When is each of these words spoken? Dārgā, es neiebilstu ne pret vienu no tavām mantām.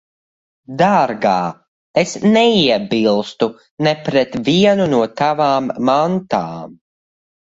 Dārgā, 0.77 1.33
es 2.01 2.13
neiebilstu 2.37 3.49
ne 3.87 3.93
pret 4.07 4.37
vienu 4.49 4.87
no 4.95 5.01
tavām 5.21 5.69
mantām. 5.91 6.75